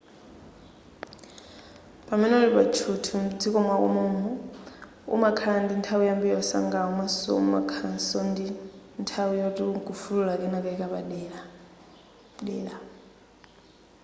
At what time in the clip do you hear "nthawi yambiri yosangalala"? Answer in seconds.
5.79-6.89